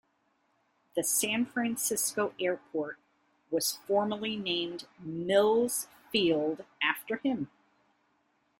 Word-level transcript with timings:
The 0.95 1.03
San 1.03 1.45
Francisco 1.45 2.33
airport, 2.39 2.97
was 3.51 3.73
formerly 3.85 4.35
named 4.35 4.87
Mills 4.99 5.89
Field, 6.11 6.65
after 6.81 7.17
him. 7.17 7.51